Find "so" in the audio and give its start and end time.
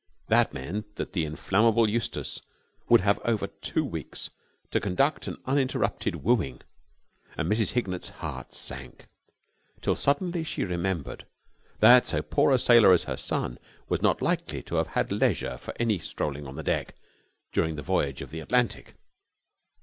12.07-12.23